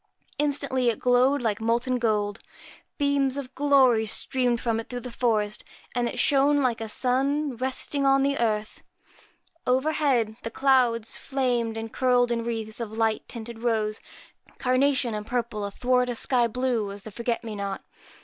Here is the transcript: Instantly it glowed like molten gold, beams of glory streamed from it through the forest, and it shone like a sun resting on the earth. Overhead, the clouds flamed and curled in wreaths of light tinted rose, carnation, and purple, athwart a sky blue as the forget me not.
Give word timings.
Instantly 0.39 0.89
it 0.89 0.97
glowed 0.97 1.43
like 1.43 1.61
molten 1.61 1.99
gold, 1.99 2.39
beams 2.97 3.37
of 3.37 3.53
glory 3.53 4.07
streamed 4.07 4.59
from 4.59 4.79
it 4.79 4.89
through 4.89 5.01
the 5.01 5.11
forest, 5.11 5.63
and 5.93 6.09
it 6.09 6.17
shone 6.17 6.59
like 6.59 6.81
a 6.81 6.89
sun 6.89 7.55
resting 7.57 8.03
on 8.03 8.23
the 8.23 8.35
earth. 8.39 8.81
Overhead, 9.67 10.37
the 10.41 10.49
clouds 10.49 11.17
flamed 11.17 11.77
and 11.77 11.93
curled 11.93 12.31
in 12.31 12.43
wreaths 12.43 12.79
of 12.79 12.93
light 12.97 13.27
tinted 13.27 13.59
rose, 13.61 13.99
carnation, 14.57 15.13
and 15.13 15.27
purple, 15.27 15.63
athwart 15.63 16.09
a 16.09 16.15
sky 16.15 16.47
blue 16.47 16.91
as 16.91 17.03
the 17.03 17.11
forget 17.11 17.43
me 17.43 17.53
not. 17.55 17.83